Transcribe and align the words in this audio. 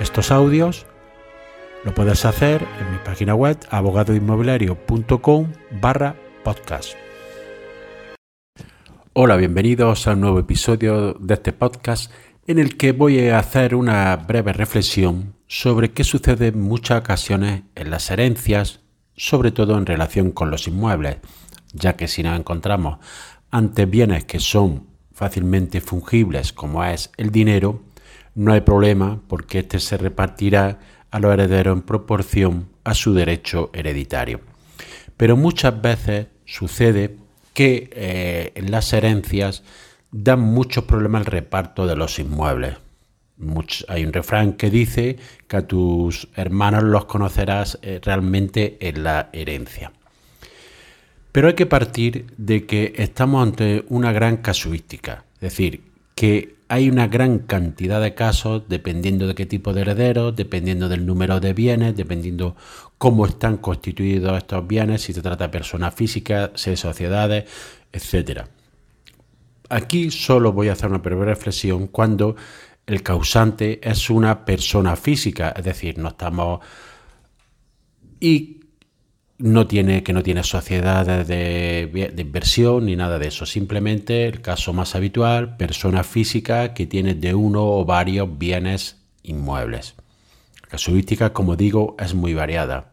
estos 0.00 0.30
audios, 0.30 0.86
lo 1.84 1.92
puedes 1.94 2.24
hacer 2.24 2.64
en 2.80 2.92
mi 2.92 2.98
página 2.98 3.34
web 3.34 3.58
abogadoinmobiliario.com 3.70 5.52
barra 5.80 6.14
podcast. 6.44 6.94
Hola, 9.12 9.36
bienvenidos 9.36 10.06
a 10.06 10.12
un 10.12 10.20
nuevo 10.20 10.38
episodio 10.38 11.14
de 11.14 11.34
este 11.34 11.52
podcast 11.52 12.12
en 12.46 12.58
el 12.58 12.76
que 12.76 12.92
voy 12.92 13.28
a 13.28 13.38
hacer 13.38 13.74
una 13.74 14.14
breve 14.16 14.52
reflexión 14.52 15.34
sobre 15.48 15.90
qué 15.90 16.04
sucede 16.04 16.48
en 16.48 16.60
muchas 16.60 17.00
ocasiones 17.00 17.64
en 17.74 17.90
las 17.90 18.10
herencias, 18.10 18.80
sobre 19.16 19.50
todo 19.50 19.76
en 19.76 19.86
relación 19.86 20.30
con 20.30 20.50
los 20.50 20.68
inmuebles, 20.68 21.16
ya 21.72 21.96
que 21.96 22.06
si 22.06 22.22
nos 22.22 22.38
encontramos 22.38 22.98
ante 23.50 23.86
bienes 23.86 24.24
que 24.24 24.38
son 24.38 24.86
fácilmente 25.12 25.80
fungibles 25.80 26.52
como 26.52 26.84
es 26.84 27.10
el 27.16 27.32
dinero, 27.32 27.82
no 28.38 28.52
hay 28.52 28.60
problema 28.60 29.20
porque 29.26 29.58
éste 29.58 29.80
se 29.80 29.96
repartirá 29.96 30.78
a 31.10 31.18
los 31.18 31.32
herederos 31.32 31.76
en 31.76 31.82
proporción 31.82 32.68
a 32.84 32.94
su 32.94 33.12
derecho 33.12 33.68
hereditario. 33.72 34.40
Pero 35.16 35.36
muchas 35.36 35.82
veces 35.82 36.28
sucede 36.44 37.16
que 37.52 37.90
eh, 37.92 38.52
en 38.54 38.70
las 38.70 38.92
herencias 38.92 39.64
dan 40.12 40.38
muchos 40.38 40.84
problemas 40.84 41.22
el 41.22 41.32
reparto 41.32 41.84
de 41.88 41.96
los 41.96 42.20
inmuebles. 42.20 42.76
hay 43.88 44.04
un 44.04 44.12
refrán 44.12 44.52
que 44.52 44.70
dice 44.70 45.16
que 45.48 45.56
a 45.56 45.66
tus 45.66 46.28
hermanos 46.36 46.84
los 46.84 47.06
conocerás 47.06 47.80
eh, 47.82 48.00
realmente 48.00 48.78
en 48.80 49.02
la 49.02 49.30
herencia. 49.32 49.90
Pero 51.32 51.48
hay 51.48 51.54
que 51.54 51.66
partir 51.66 52.26
de 52.36 52.66
que 52.66 52.92
estamos 52.98 53.42
ante 53.42 53.84
una 53.88 54.12
gran 54.12 54.36
casuística, 54.36 55.24
es 55.34 55.40
decir, 55.40 55.87
que 56.18 56.56
hay 56.66 56.90
una 56.90 57.06
gran 57.06 57.38
cantidad 57.38 58.02
de 58.02 58.16
casos 58.16 58.64
dependiendo 58.68 59.28
de 59.28 59.36
qué 59.36 59.46
tipo 59.46 59.72
de 59.72 59.82
herederos, 59.82 60.34
dependiendo 60.34 60.88
del 60.88 61.06
número 61.06 61.38
de 61.38 61.52
bienes, 61.52 61.96
dependiendo 61.96 62.56
cómo 62.98 63.24
están 63.24 63.58
constituidos 63.58 64.36
estos 64.36 64.66
bienes, 64.66 65.02
si 65.02 65.12
se 65.12 65.22
trata 65.22 65.44
de 65.44 65.50
personas 65.50 65.94
físicas, 65.94 66.50
si 66.56 66.70
de 66.70 66.76
sociedades, 66.76 67.44
etc. 67.92 68.46
Aquí 69.68 70.10
solo 70.10 70.52
voy 70.52 70.70
a 70.70 70.72
hacer 70.72 70.88
una 70.88 70.98
breve 70.98 71.24
reflexión 71.24 71.86
cuando 71.86 72.34
el 72.84 73.04
causante 73.04 73.78
es 73.88 74.10
una 74.10 74.44
persona 74.44 74.96
física, 74.96 75.54
es 75.56 75.64
decir, 75.64 75.98
no 75.98 76.08
estamos 76.08 76.58
y 78.18 78.57
no 79.38 79.68
tiene, 79.68 80.02
que 80.02 80.12
no 80.12 80.22
tiene 80.22 80.42
sociedades 80.42 81.26
de, 81.28 82.12
inversión 82.16 82.86
ni 82.86 82.96
nada 82.96 83.18
de 83.18 83.28
eso. 83.28 83.46
Simplemente 83.46 84.26
el 84.26 84.40
caso 84.40 84.72
más 84.72 84.94
habitual, 84.94 85.56
persona 85.56 86.02
física 86.02 86.74
que 86.74 86.86
tiene 86.86 87.14
de 87.14 87.34
uno 87.34 87.64
o 87.64 87.84
varios 87.84 88.36
bienes 88.36 88.96
inmuebles. 89.22 89.94
La 90.62 90.68
casuística, 90.68 91.32
como 91.32 91.56
digo, 91.56 91.96
es 91.98 92.14
muy 92.14 92.34
variada. 92.34 92.92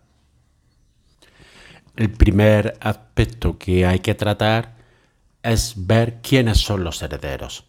El 1.95 2.11
primer 2.11 2.77
aspecto 2.79 3.57
que 3.57 3.85
hay 3.85 3.99
que 3.99 4.15
tratar 4.15 4.75
es 5.41 5.73
ver 5.75 6.21
quiénes 6.21 6.59
son 6.59 6.83
los 6.83 7.01
herederos. 7.01 7.65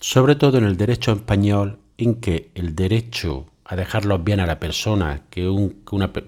Sobre 0.00 0.34
todo 0.34 0.58
en 0.58 0.64
el 0.64 0.76
derecho 0.76 1.12
español, 1.12 1.78
en 1.96 2.16
que 2.16 2.50
el 2.54 2.74
derecho 2.74 3.46
a 3.64 3.76
dejarlos 3.76 4.24
bien 4.24 4.40
a 4.40 4.46
la 4.46 4.58
persona 4.58 5.22
que 5.30 5.48
un, 5.48 5.82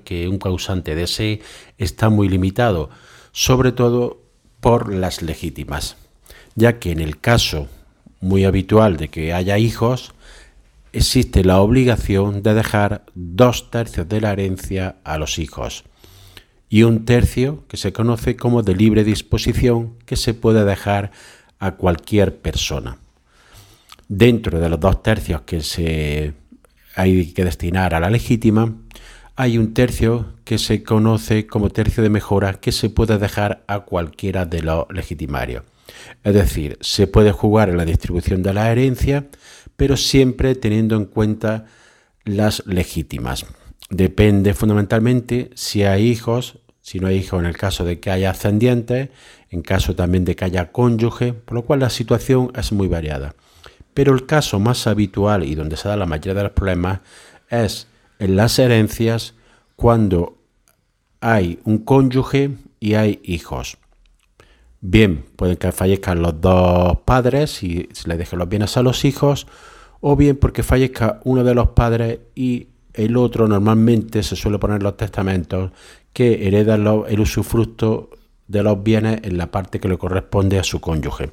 que 0.05 0.28
un 0.28 0.39
causante 0.39 0.95
desee 0.95 1.43
está 1.78 2.09
muy 2.09 2.28
limitado, 2.28 2.91
sobre 3.33 3.72
todo 3.72 4.22
por 4.61 4.95
las 4.95 5.22
legítimas, 5.22 5.97
ya 6.55 6.78
que 6.78 6.93
en 6.93 7.00
el 7.00 7.21
caso 7.21 7.69
muy 8.21 8.45
habitual 8.45 8.97
de 8.97 9.09
que 9.09 9.33
haya 9.33 9.59
hijos, 9.59 10.12
existe 10.93 11.45
la 11.45 11.61
obligación 11.61 12.43
de 12.43 12.55
dejar 12.55 13.05
dos 13.15 13.71
tercios 13.71 14.09
de 14.09 14.21
la 14.21 14.33
herencia 14.33 14.97
a 15.05 15.19
los 15.19 15.39
hijos 15.39 15.84
y 16.69 16.83
un 16.83 17.05
tercio 17.05 17.65
que 17.69 17.77
se 17.77 17.93
conoce 17.93 18.37
como 18.37 18.62
de 18.62 18.75
libre 18.75 19.05
disposición 19.05 19.95
que 20.06 20.16
se 20.16 20.34
puede 20.34 20.65
dejar 20.65 21.12
a 21.59 21.77
cualquier 21.77 22.39
persona. 22.39 22.99
Dentro 24.09 24.59
de 24.59 24.69
los 24.69 24.81
dos 24.81 25.03
tercios 25.03 25.43
que 25.43 25.61
se 25.61 26.33
hay 26.94 27.32
que 27.32 27.44
destinar 27.44 27.94
a 27.94 28.00
la 28.00 28.10
legítima, 28.10 28.75
hay 29.37 29.59
un 29.59 29.75
tercio 29.75 30.34
que 30.44 30.59
se 30.59 30.82
conoce 30.82 31.47
como 31.47 31.71
tercio 31.71 32.03
de 32.03 32.10
mejora 32.10 32.55
que 32.55 32.72
se 32.72 32.91
puede 32.91 33.19
dejar 33.19 33.65
a 33.66 33.81
cualquiera 33.81 34.44
de 34.47 34.62
los 34.62 34.87
legitimarios. 34.91 35.65
Es 36.22 36.34
decir, 36.34 36.78
se 36.81 37.06
puede 37.06 37.33
jugar 37.33 37.69
en 37.69 37.77
la 37.77 37.84
distribución 37.84 38.43
de 38.43 38.54
la 38.54 38.71
herencia, 38.71 39.27
pero 39.77 39.97
siempre 39.97 40.54
teniendo 40.54 40.97
en 40.97 41.06
cuenta 41.06 41.66
las 42.25 42.65
legítimas. 42.66 43.44
Depende 43.91 44.54
fundamentalmente 44.54 45.50
si 45.54 45.83
hay 45.83 46.06
hijos, 46.06 46.59
si 46.81 47.00
no 47.00 47.09
hay 47.09 47.16
hijos 47.16 47.41
en 47.41 47.47
el 47.47 47.56
caso 47.56 47.84
de 47.84 48.00
que 48.00 48.10
haya 48.10 48.31
ascendientes, 48.31 49.10
en 49.50 49.62
caso 49.62 49.94
también 49.94 50.25
de 50.25 50.37
que 50.37 50.44
haya 50.44 50.71
cónyuge, 50.72 51.33
por 51.33 51.54
lo 51.54 51.62
cual 51.65 51.81
la 51.81 51.91
situación 51.91 52.53
es 52.56 52.72
muy 52.72 52.88
variada. 52.88 53.34
Pero 53.94 54.12
el 54.12 54.27
caso 54.27 54.59
más 54.59 54.87
habitual 54.87 55.44
y 55.44 55.55
donde 55.55 55.77
se 55.77 55.88
da 55.88 55.97
la 55.97 56.06
mayoría 56.06 56.34
de 56.34 56.43
los 56.43 56.53
problemas 56.53 57.00
es 57.49 57.87
en 58.19 58.37
las 58.37 58.59
herencias 58.59 59.34
cuando 59.77 60.38
hay 61.21 61.60
un 61.65 61.78
cónyuge 61.78 62.50
y 62.81 62.94
hay 62.94 63.21
hijos. 63.22 63.78
Bien, 64.81 65.25
pueden 65.37 65.56
que 65.56 65.72
fallezcan 65.72 66.21
los 66.21 66.41
dos 66.41 66.99
padres 67.04 67.62
y 67.62 67.88
se 67.93 68.09
les 68.09 68.19
dejen 68.19 68.38
los 68.38 68.49
bienes 68.49 68.77
a 68.77 68.83
los 68.83 69.04
hijos, 69.06 69.47
o 70.00 70.16
bien 70.16 70.37
porque 70.37 70.62
fallezca 70.62 71.21
uno 71.25 71.44
de 71.44 71.54
los 71.54 71.69
padres 71.71 72.19
y 72.34 72.69
el 72.93 73.16
otro 73.16 73.49
normalmente 73.49 74.22
se 74.22 74.37
suele 74.37 74.59
poner 74.59 74.83
los 74.83 74.97
testamentos 74.97 75.71
que 76.12 76.47
heredan 76.47 76.87
el 77.09 77.21
usufructo 77.21 78.10
de 78.47 78.62
los 78.62 78.83
bienes 78.83 79.21
en 79.22 79.38
la 79.38 79.50
parte 79.50 79.81
que 79.81 79.88
le 79.88 79.97
corresponde 79.97 80.59
a 80.59 80.65
su 80.65 80.81
cónyuge 80.81 81.31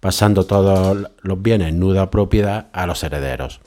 pasando 0.00 0.46
todos 0.46 1.10
los 1.22 1.42
bienes 1.42 1.74
nuda 1.74 2.10
propiedad 2.10 2.68
a 2.72 2.86
los 2.86 3.02
herederos. 3.02 3.60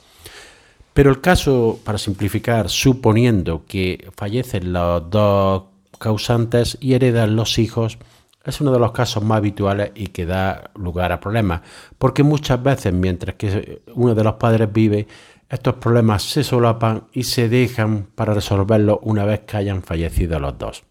Pero 0.94 1.10
el 1.10 1.20
caso, 1.20 1.78
para 1.84 1.98
simplificar, 1.98 2.68
suponiendo 2.68 3.64
que 3.66 4.10
fallecen 4.16 4.72
los 4.72 5.08
dos 5.08 5.64
causantes 5.98 6.76
y 6.80 6.94
heredan 6.94 7.36
los 7.36 7.58
hijos, 7.58 7.98
es 8.44 8.60
uno 8.60 8.72
de 8.72 8.78
los 8.78 8.92
casos 8.92 9.22
más 9.22 9.38
habituales 9.38 9.92
y 9.94 10.08
que 10.08 10.26
da 10.26 10.70
lugar 10.74 11.12
a 11.12 11.20
problemas, 11.20 11.62
porque 11.98 12.22
muchas 12.22 12.62
veces 12.62 12.92
mientras 12.92 13.36
que 13.36 13.82
uno 13.94 14.14
de 14.14 14.24
los 14.24 14.34
padres 14.34 14.70
vive, 14.72 15.06
estos 15.48 15.74
problemas 15.76 16.22
se 16.24 16.42
solapan 16.44 17.04
y 17.12 17.24
se 17.24 17.48
dejan 17.48 18.08
para 18.14 18.34
resolverlos 18.34 18.98
una 19.02 19.24
vez 19.24 19.40
que 19.40 19.58
hayan 19.58 19.82
fallecido 19.82 20.40
los 20.40 20.58
dos. 20.58 20.82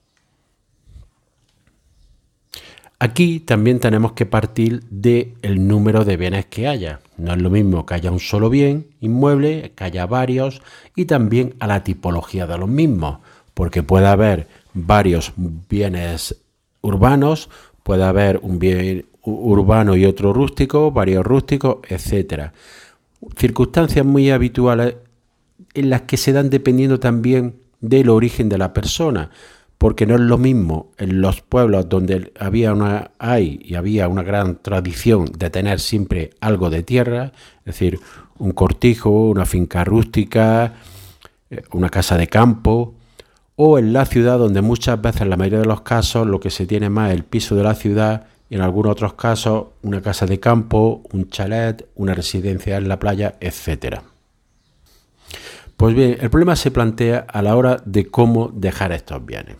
Aquí 3.03 3.39
también 3.39 3.79
tenemos 3.79 4.11
que 4.11 4.27
partir 4.27 4.83
del 4.91 5.33
el 5.41 5.67
número 5.67 6.05
de 6.05 6.17
bienes 6.17 6.45
que 6.45 6.67
haya. 6.67 6.99
No 7.17 7.33
es 7.33 7.41
lo 7.41 7.49
mismo 7.49 7.83
que 7.83 7.95
haya 7.95 8.11
un 8.11 8.19
solo 8.19 8.47
bien 8.47 8.89
inmueble, 8.99 9.71
que 9.75 9.85
haya 9.85 10.05
varios 10.05 10.61
y 10.95 11.05
también 11.05 11.55
a 11.59 11.65
la 11.65 11.83
tipología 11.83 12.45
de 12.45 12.59
los 12.59 12.69
mismos, 12.69 13.17
porque 13.55 13.81
puede 13.81 14.05
haber 14.05 14.47
varios 14.75 15.33
bienes 15.35 16.43
urbanos, 16.81 17.49
puede 17.81 18.03
haber 18.03 18.39
un 18.43 18.59
bien 18.59 19.07
urbano 19.23 19.95
y 19.95 20.05
otro 20.05 20.31
rústico, 20.31 20.91
varios 20.91 21.25
rústicos, 21.25 21.77
etcétera. 21.89 22.53
Circunstancias 23.35 24.05
muy 24.05 24.29
habituales 24.29 24.97
en 25.73 25.89
las 25.89 26.03
que 26.03 26.17
se 26.17 26.33
dan 26.33 26.51
dependiendo 26.51 26.99
también 26.99 27.55
del 27.79 28.09
origen 28.09 28.47
de 28.47 28.59
la 28.59 28.73
persona 28.73 29.31
porque 29.81 30.05
no 30.05 30.13
es 30.13 30.21
lo 30.21 30.37
mismo 30.37 30.91
en 30.99 31.21
los 31.21 31.41
pueblos 31.41 31.89
donde 31.89 32.31
había 32.39 32.71
una, 32.71 33.09
hay 33.17 33.59
y 33.63 33.73
había 33.73 34.07
una 34.07 34.21
gran 34.21 34.57
tradición 34.61 35.25
de 35.35 35.49
tener 35.49 35.79
siempre 35.79 36.29
algo 36.39 36.69
de 36.69 36.83
tierra, 36.83 37.31
es 37.61 37.65
decir, 37.65 37.99
un 38.37 38.51
cortijo, 38.51 39.09
una 39.09 39.47
finca 39.47 39.83
rústica, 39.83 40.75
eh, 41.49 41.63
una 41.71 41.89
casa 41.89 42.15
de 42.15 42.27
campo, 42.27 42.93
o 43.55 43.79
en 43.79 43.91
la 43.91 44.05
ciudad 44.05 44.37
donde 44.37 44.61
muchas 44.61 45.01
veces, 45.01 45.21
en 45.21 45.31
la 45.31 45.37
mayoría 45.37 45.61
de 45.61 45.65
los 45.65 45.81
casos, 45.81 46.27
lo 46.27 46.39
que 46.39 46.51
se 46.51 46.67
tiene 46.67 46.91
más 46.91 47.09
es 47.09 47.15
el 47.15 47.23
piso 47.23 47.55
de 47.55 47.63
la 47.63 47.73
ciudad 47.73 48.27
y 48.51 48.55
en 48.57 48.61
algunos 48.61 48.91
otros 48.91 49.15
casos 49.15 49.69
una 49.81 49.99
casa 50.03 50.27
de 50.27 50.39
campo, 50.39 51.01
un 51.11 51.27
chalet, 51.31 51.89
una 51.95 52.13
residencia 52.13 52.77
en 52.77 52.87
la 52.87 52.99
playa, 52.99 53.33
etcétera. 53.39 54.03
Pues 55.75 55.95
bien, 55.95 56.17
el 56.21 56.29
problema 56.29 56.55
se 56.55 56.69
plantea 56.69 57.25
a 57.27 57.41
la 57.41 57.55
hora 57.55 57.81
de 57.83 58.05
cómo 58.05 58.51
dejar 58.53 58.91
estos 58.91 59.25
bienes. 59.25 59.55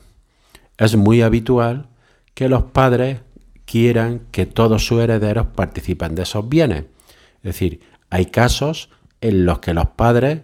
Es 0.82 0.96
muy 0.96 1.22
habitual 1.22 1.88
que 2.34 2.50
los 2.50 2.64
padres 2.64 3.20
quieran 3.66 4.22
que 4.32 4.46
todos 4.46 4.86
sus 4.86 5.00
herederos 5.00 5.48
participen 5.56 6.16
de 6.16 6.24
esos 6.24 6.50
bienes. 6.50 6.86
Es 7.38 7.44
decir, 7.44 7.82
hay 8.10 8.26
casos 8.26 8.90
en 9.22 9.46
los 9.46 9.60
que 9.60 9.74
los 9.74 9.90
padres, 9.90 10.42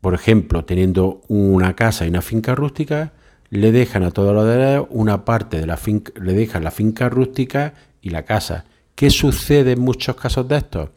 por 0.00 0.14
ejemplo, 0.14 0.64
teniendo 0.64 1.20
una 1.28 1.76
casa 1.76 2.06
y 2.06 2.08
una 2.08 2.22
finca 2.22 2.54
rústica, 2.54 3.12
le 3.50 3.70
dejan 3.70 4.02
a 4.04 4.10
todos 4.10 4.34
los 4.34 4.46
herederos 4.46 4.86
una 4.90 5.24
parte 5.24 5.60
de 5.60 5.66
la 5.66 5.76
finca, 5.76 6.12
le 6.20 6.32
dejan 6.32 6.64
la 6.64 6.70
finca 6.70 7.08
rústica 7.08 7.74
y 8.00 8.10
la 8.10 8.24
casa. 8.24 8.64
¿Qué 8.94 9.10
sucede 9.10 9.72
en 9.72 9.80
muchos 9.80 10.16
casos 10.16 10.48
de 10.48 10.56
estos? 10.56 10.90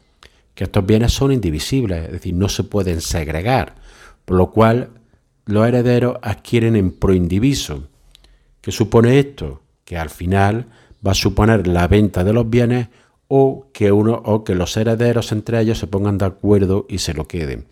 Que 0.56 0.64
estos 0.64 0.86
bienes 0.86 1.12
son 1.12 1.32
indivisibles, 1.32 2.06
es 2.06 2.12
decir, 2.14 2.34
no 2.34 2.48
se 2.48 2.64
pueden 2.64 3.02
segregar 3.02 3.76
por 4.26 4.38
lo 4.38 4.52
cual 4.52 4.90
los 5.46 5.68
herederos 5.68 6.18
adquieren 6.22 6.76
en 6.76 6.92
proindiviso. 6.92 7.90
¿Qué 8.64 8.72
supone 8.72 9.20
esto? 9.20 9.62
Que 9.84 9.98
al 9.98 10.10
final 10.10 10.68
va 11.06 11.12
a 11.12 11.16
suponer 11.16 11.68
la 11.68 11.86
venta 11.90 12.24
de 12.24 12.32
los 12.32 12.50
bienes 12.50 12.88
o 13.28 13.68
que 13.74 13.92
uno 13.92 14.22
o 14.24 14.46
que 14.46 14.56
los 14.56 14.78
herederos 14.78 15.34
entre 15.34 15.60
ellos 15.60 15.80
se 15.80 15.88
pongan 15.88 16.18
de 16.18 16.24
acuerdo 16.24 16.86
y 16.88 17.00
se 17.00 17.14
lo 17.14 17.28
queden. 17.28 17.66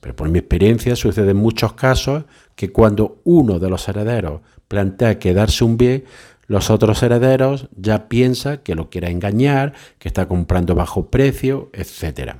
Pero 0.00 0.14
por 0.14 0.28
mi 0.28 0.38
experiencia 0.38 0.94
sucede 0.94 1.32
en 1.32 1.38
muchos 1.38 1.72
casos 1.72 2.26
que 2.54 2.70
cuando 2.70 3.20
uno 3.24 3.58
de 3.58 3.68
los 3.68 3.88
herederos 3.88 4.42
plantea 4.68 5.18
quedarse 5.18 5.64
un 5.64 5.76
bien, 5.76 6.04
los 6.46 6.70
otros 6.70 7.02
herederos 7.02 7.68
ya 7.76 8.08
piensan 8.08 8.58
que 8.58 8.76
lo 8.76 8.88
quiere 8.88 9.10
engañar, 9.10 9.72
que 9.98 10.06
está 10.06 10.28
comprando 10.28 10.76
bajo 10.76 11.10
precio, 11.10 11.70
etc. 11.72 12.36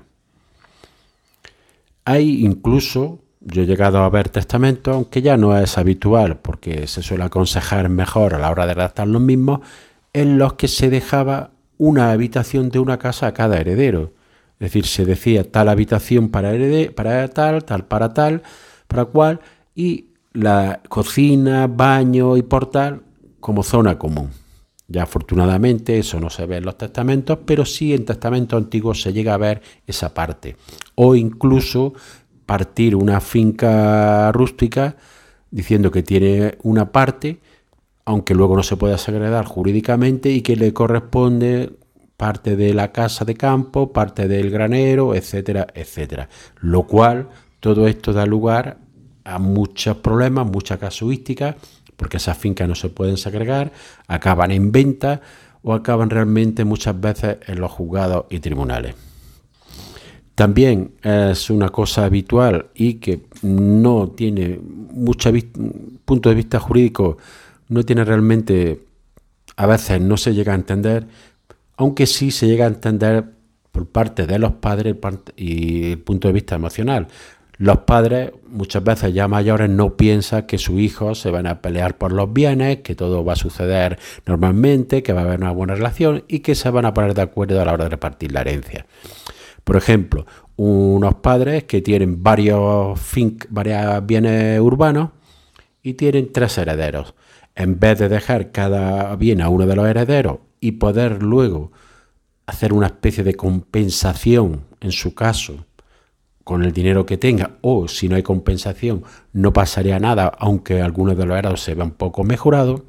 Hay 2.05 2.45
incluso 2.45 3.19
yo 3.47 3.63
he 3.63 3.67
llegado 3.67 3.99
a 3.99 4.11
ver 4.11 4.29
testamentos, 4.29 4.95
aunque 4.95 5.23
ya 5.23 5.37
no 5.37 5.57
es 5.57 5.79
habitual, 5.79 6.39
porque 6.39 6.87
se 6.89 7.03
suele 7.03 7.25
aconsejar 7.25 7.89
mejor 7.89 8.35
a 8.35 8.39
la 8.39 8.51
hora 8.51 8.67
de 8.67 8.75
redactar 8.75 9.07
los 9.07 9.23
mismos, 9.23 9.61
en 10.13 10.39
los 10.39 10.55
que 10.55 10.67
se 10.67 10.91
dejaba 10.91 11.51
una 11.79 12.11
habitación 12.11 12.71
de 12.71 12.81
una 12.81 12.99
casa 12.99 13.29
a 13.29 13.35
cada 13.35 13.59
heredero. 13.59 14.13
Es 14.55 14.73
decir, 14.73 14.87
se 14.87 15.05
decía 15.05 15.51
tal 15.51 15.69
habitación 15.69 16.29
para, 16.31 16.53
para 16.95 17.29
tal, 17.29 17.65
tal 17.65 17.85
para 17.85 18.13
tal, 18.15 18.43
para 18.89 19.05
cual, 19.05 19.41
y 19.75 20.07
la 20.33 20.81
cocina, 20.89 21.67
baño 21.69 22.37
y 22.37 22.43
portal 22.43 23.03
como 23.39 23.63
zona 23.63 23.97
común. 23.97 24.31
Ya 24.89 25.03
afortunadamente 25.03 25.99
eso 25.99 26.21
no 26.21 26.31
se 26.31 26.47
ve 26.47 26.59
en 26.59 26.65
los 26.65 26.79
testamentos, 26.79 27.39
pero 27.45 27.65
sí 27.65 27.93
en 27.93 28.05
testamentos 28.05 28.57
antiguos 28.57 29.03
se 29.03 29.13
llega 29.13 29.35
a 29.35 29.39
ver 29.39 29.61
esa 29.87 30.15
parte. 30.15 30.57
O 30.95 31.15
incluso 31.15 31.95
partir 32.47 32.95
una 32.95 33.21
finca 33.21 34.31
rústica 34.33 34.97
diciendo 35.51 35.91
que 35.91 36.03
tiene 36.03 36.57
una 36.63 36.93
parte, 36.93 37.41
aunque 38.05 38.35
luego 38.35 38.57
no 38.57 38.63
se 38.63 38.77
pueda 38.77 38.99
segregar 38.99 39.45
jurídicamente 39.45 40.31
y 40.31 40.43
que 40.43 40.57
le 40.57 40.73
corresponde 40.73 41.73
parte 42.17 42.57
de 42.57 42.73
la 42.73 42.93
casa 42.93 43.25
de 43.25 43.35
campo, 43.35 43.93
parte 43.93 44.29
del 44.29 44.51
granero, 44.51 45.15
etcétera, 45.15 45.67
etcétera. 45.75 46.29
Lo 46.61 46.85
cual 46.85 47.29
todo 47.61 47.87
esto 47.89 48.13
da 48.13 48.25
lugar 48.27 48.79
a 49.25 49.39
muchos 49.39 49.97
problemas, 49.99 50.47
mucha 50.47 50.79
casuística, 50.79 51.57
porque 51.97 52.19
esas 52.19 52.39
fincas 52.39 52.69
no 52.69 52.75
se 52.75 52.89
pueden 52.89 53.17
segregar, 53.17 53.73
acaban 54.07 54.51
en 54.51 54.71
venta 54.71 55.21
o 55.63 55.75
acaban 55.75 56.11
realmente 56.11 56.65
muchas 56.65 56.99
veces 57.01 57.39
en 57.47 57.61
los 57.61 57.73
juzgados 57.73 58.27
y 58.31 58.39
tribunales. 58.39 58.95
También 60.37 60.93
es 61.03 61.49
una 61.49 61.71
cosa 61.71 62.05
habitual 62.05 62.67
y 62.75 62.95
que 62.95 63.23
no 63.41 64.09
tiene 64.11 64.61
mucho 64.93 65.33
punto 66.05 66.29
de 66.29 66.35
vista 66.35 66.61
jurídico, 66.61 67.17
no 67.71 67.83
tiene 67.85 68.05
realmente, 68.05 68.83
a 69.57 69.67
veces 69.67 69.99
no 70.03 70.19
se 70.19 70.35
llega 70.35 70.53
a 70.53 70.57
entender, 70.57 71.07
aunque 71.79 72.07
sí 72.07 72.31
se 72.31 72.47
llega 72.47 72.67
a 72.67 72.69
entender 72.69 73.25
por 73.73 73.87
parte 73.87 74.27
de 74.27 74.39
los 74.39 74.53
padres 74.53 74.97
y 75.37 75.93
el 75.93 75.99
punto 76.01 76.29
de 76.29 76.35
vista 76.35 76.57
emocional. 76.57 77.09
Los 77.57 77.79
padres 77.79 78.33
muchas 78.47 78.85
veces 78.85 79.15
ya 79.15 79.29
mayores 79.29 79.71
no 79.71 79.97
piensan 79.97 80.47
que 80.47 80.59
sus 80.59 80.79
hijos 80.79 81.19
se 81.19 81.31
van 81.31 81.47
a 81.47 81.63
pelear 81.63 81.97
por 81.97 82.13
los 82.13 82.31
bienes, 82.31 82.83
que 82.83 82.95
todo 82.95 83.25
va 83.25 83.33
a 83.33 83.37
suceder 83.37 83.99
normalmente, 84.27 85.03
que 85.03 85.15
va 85.15 85.23
a 85.23 85.25
haber 85.25 85.41
una 85.41 85.53
buena 85.53 85.75
relación 85.75 86.25
y 86.29 86.41
que 86.41 86.55
se 86.55 86.69
van 86.69 86.85
a 86.85 86.93
poner 86.93 87.15
de 87.15 87.23
acuerdo 87.23 87.59
a 87.63 87.65
la 87.65 87.73
hora 87.73 87.85
de 87.85 87.91
repartir 87.91 88.33
la 88.33 88.43
herencia. 88.43 88.85
Por 89.67 89.75
ejemplo, 89.75 90.27
unos 90.55 91.17
padres 91.17 91.65
que 91.65 91.83
tienen 91.83 92.23
varios, 92.23 93.01
bienes 94.05 94.61
urbanos 94.61 95.11
y 95.83 95.95
tienen 95.95 96.31
tres 96.33 96.57
herederos. 96.57 97.15
En 97.57 97.81
vez 97.81 97.99
de 97.99 98.09
dejar 98.09 98.53
cada 98.53 99.17
bien 99.17 99.43
a 99.43 99.49
uno 99.49 99.67
de 99.67 99.75
los 99.75 99.89
herederos 99.89 100.39
y 100.61 100.71
poder 100.73 101.21
luego 101.21 101.73
hacer 102.47 102.73
una 102.73 102.87
especie 102.87 103.25
de 103.25 103.35
compensación, 103.35 104.61
en 104.81 104.93
su 104.93 105.17
caso, 105.17 105.67
con 106.45 106.63
el 106.63 106.71
dinero 106.71 107.05
que 107.05 107.19
tenga, 107.19 107.57
o 107.61 107.89
si 107.89 108.09
no 108.09 108.15
hay 108.15 108.23
compensación, 108.23 109.03
no 109.33 109.53
pasaría 109.53 109.99
nada, 109.99 110.31
aunque 110.39 110.81
algunos 110.81 111.19
de 111.19 111.27
los 111.27 111.33
herederos 111.33 111.61
se 111.61 111.75
vean 111.75 111.91
poco 111.91 112.23
mejorados, 112.23 112.83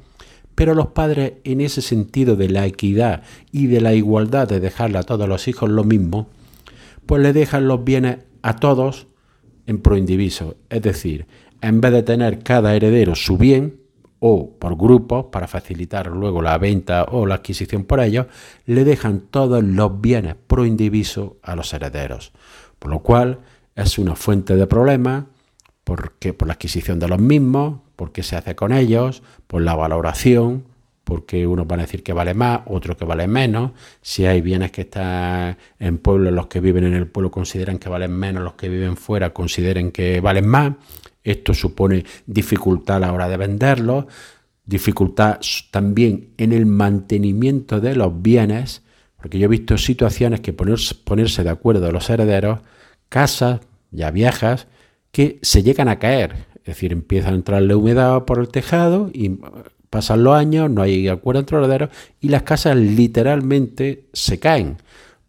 pero 0.54 0.74
los 0.74 0.86
padres 0.86 1.32
en 1.42 1.60
ese 1.60 1.82
sentido 1.82 2.36
de 2.36 2.48
la 2.48 2.66
equidad 2.66 3.24
y 3.50 3.66
de 3.66 3.80
la 3.80 3.94
igualdad 3.94 4.46
de 4.46 4.60
dejarle 4.60 4.98
a 4.98 5.02
todos 5.02 5.28
los 5.28 5.48
hijos 5.48 5.68
lo 5.70 5.82
mismo, 5.82 6.28
pues 7.08 7.22
le 7.22 7.32
dejan 7.32 7.66
los 7.66 7.84
bienes 7.84 8.18
a 8.42 8.56
todos 8.56 9.06
en 9.66 9.80
proindiviso. 9.80 10.56
Es 10.68 10.82
decir, 10.82 11.26
en 11.62 11.80
vez 11.80 11.90
de 11.90 12.02
tener 12.02 12.40
cada 12.40 12.76
heredero 12.76 13.14
su 13.14 13.38
bien, 13.38 13.80
o 14.20 14.50
por 14.58 14.76
grupos, 14.76 15.26
para 15.32 15.48
facilitar 15.48 16.08
luego 16.08 16.42
la 16.42 16.58
venta 16.58 17.04
o 17.04 17.24
la 17.24 17.36
adquisición 17.36 17.84
por 17.84 18.00
ellos, 18.00 18.26
le 18.66 18.84
dejan 18.84 19.20
todos 19.20 19.64
los 19.64 20.02
bienes 20.02 20.34
proindiviso 20.46 21.38
a 21.42 21.56
los 21.56 21.72
herederos. 21.72 22.32
Por 22.78 22.90
lo 22.90 22.98
cual 22.98 23.38
es 23.74 23.98
una 23.98 24.14
fuente 24.14 24.54
de 24.56 24.66
problemas, 24.66 25.24
porque 25.84 26.34
por 26.34 26.46
la 26.46 26.54
adquisición 26.54 26.98
de 26.98 27.08
los 27.08 27.20
mismos, 27.20 27.80
por 27.96 28.12
qué 28.12 28.22
se 28.22 28.36
hace 28.36 28.54
con 28.54 28.70
ellos, 28.70 29.22
por 29.46 29.62
la 29.62 29.74
valoración, 29.74 30.64
porque 31.08 31.46
unos 31.46 31.66
van 31.66 31.80
a 31.80 31.84
decir 31.84 32.02
que 32.02 32.12
vale 32.12 32.34
más, 32.34 32.60
otros 32.66 32.98
que 32.98 33.06
vale 33.06 33.26
menos. 33.26 33.70
Si 34.02 34.26
hay 34.26 34.42
bienes 34.42 34.70
que 34.70 34.82
están 34.82 35.56
en 35.78 35.96
pueblos, 35.96 36.34
los 36.34 36.48
que 36.48 36.60
viven 36.60 36.84
en 36.84 36.92
el 36.92 37.06
pueblo 37.06 37.30
consideran 37.30 37.78
que 37.78 37.88
valen 37.88 38.12
menos, 38.12 38.44
los 38.44 38.52
que 38.56 38.68
viven 38.68 38.94
fuera 38.98 39.32
consideren 39.32 39.90
que 39.90 40.20
valen 40.20 40.46
más. 40.46 40.74
Esto 41.24 41.54
supone 41.54 42.04
dificultad 42.26 42.96
a 42.98 43.00
la 43.00 43.14
hora 43.14 43.26
de 43.26 43.38
venderlos, 43.38 44.04
dificultad 44.66 45.40
también 45.70 46.34
en 46.36 46.52
el 46.52 46.66
mantenimiento 46.66 47.80
de 47.80 47.96
los 47.96 48.20
bienes, 48.20 48.82
porque 49.16 49.38
yo 49.38 49.46
he 49.46 49.48
visto 49.48 49.78
situaciones 49.78 50.40
que 50.40 50.52
ponerse 50.52 51.42
de 51.42 51.48
acuerdo 51.50 51.90
los 51.90 52.10
herederos, 52.10 52.60
casas 53.08 53.60
ya 53.90 54.10
viejas, 54.10 54.66
que 55.10 55.38
se 55.40 55.62
llegan 55.62 55.88
a 55.88 55.98
caer, 55.98 56.34
es 56.56 56.64
decir, 56.66 56.92
empieza 56.92 57.30
a 57.30 57.34
entrarle 57.34 57.74
humedad 57.74 58.26
por 58.26 58.40
el 58.40 58.48
tejado 58.48 59.10
y 59.14 59.38
Pasan 59.90 60.24
los 60.24 60.34
años, 60.34 60.70
no 60.70 60.82
hay 60.82 61.08
acuerdo 61.08 61.40
entre 61.40 61.58
herederos 61.58 61.90
y 62.20 62.28
las 62.28 62.42
casas 62.42 62.76
literalmente 62.76 64.04
se 64.12 64.38
caen. 64.38 64.76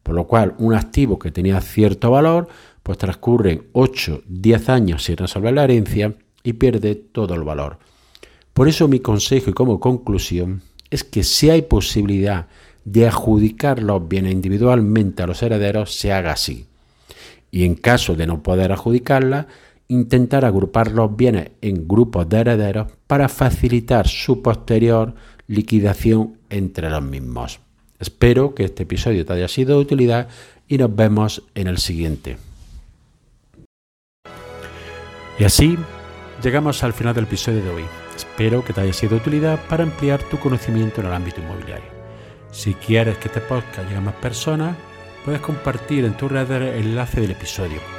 Por 0.04 0.16
lo 0.16 0.28
cual, 0.28 0.56
un 0.58 0.74
activo 0.74 1.20
que 1.20 1.32
tenía 1.32 1.62
cierto 1.62 2.12
valor, 2.12 2.48
pues 2.84 2.98
transcurren 2.98 3.68
8, 3.74 4.24
10 4.28 4.70
años 4.70 5.04
sin 5.04 5.18
resolver 5.18 5.54
la 5.54 5.64
herencia 5.64 6.14
y 6.44 6.54
pierde 6.54 6.96
todo 6.96 7.36
el 7.36 7.44
valor. 7.44 7.80
Por 8.54 8.68
eso 8.68 8.88
mi 8.88 9.00
consejo 9.00 9.52
y 9.52 9.54
como 9.54 9.80
conclusión 9.80 10.64
es 10.90 11.04
que 11.04 11.24
si 11.24 11.50
hay 11.50 11.62
posibilidad 11.62 12.48
de 12.84 13.08
adjudicar 13.08 13.82
los 13.84 14.08
bienes 14.08 14.34
individualmente 14.34 15.24
a 15.24 15.28
los 15.28 15.44
herederos, 15.44 15.94
se 15.94 16.12
haga 16.12 16.32
así. 16.32 16.66
Y 17.52 17.66
en 17.66 17.76
caso 17.76 18.16
de 18.16 18.28
no 18.28 18.42
poder 18.42 18.72
adjudicarla, 18.72 19.48
intentar 19.90 20.46
agrupar 20.46 20.92
los 20.92 21.16
bienes 21.16 21.50
en 21.62 21.88
grupos 21.88 22.30
de 22.30 22.40
herederos 22.40 22.92
para 23.08 23.28
facilitar 23.28 24.08
su 24.08 24.42
posterior 24.42 25.16
liquidación 25.48 26.38
entre 26.50 26.90
los 26.90 27.02
mismos. 27.02 27.60
Espero 28.00 28.54
que 28.54 28.66
este 28.66 28.84
episodio 28.84 29.26
te 29.26 29.34
haya 29.34 29.48
sido 29.48 29.76
de 29.76 29.82
utilidad 29.82 30.30
y 30.68 30.78
nos 30.78 30.96
vemos 30.96 31.44
en 31.56 31.68
el 31.68 31.80
siguiente. 31.80 32.38
Y 35.40 35.44
así 35.44 35.78
llegamos 36.44 36.84
al 36.84 36.94
final 36.94 37.16
del 37.16 37.24
episodio 37.24 37.64
de 37.64 37.70
hoy. 37.70 37.84
Espero 38.16 38.64
que 38.64 38.74
te 38.74 38.82
haya 38.82 38.94
sido 38.94 39.12
de 39.12 39.22
utilidad 39.22 39.60
para 39.68 39.84
ampliar 39.84 40.22
tu 40.30 40.38
conocimiento 40.38 41.02
en 41.02 41.08
el 41.08 41.14
ámbito 41.14 41.42
inmobiliario. 41.42 41.90
Si 42.52 42.76
quieres 42.76 43.18
que 43.18 43.30
este 43.30 43.42
podcast 43.42 43.80
llegue 43.80 43.96
a 43.96 44.02
más 44.02 44.16
personas, 44.16 44.78
puedes 45.26 45.42
compartir 45.42 46.06
en 46.06 46.16
tu 46.16 46.30
red 46.30 46.50
el 46.52 46.86
enlace 46.86 47.22
del 47.22 47.32
episodio 47.32 47.99